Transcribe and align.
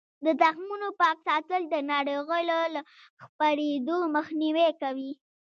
د 0.25 0.27
تخمونو 0.41 0.87
پاک 0.99 1.17
ساتل 1.27 1.61
د 1.69 1.75
ناروغیو 1.91 2.61
له 2.75 2.81
خپریدو 3.23 3.97
مخنیوی 4.15 4.69
کوي. 4.81 5.11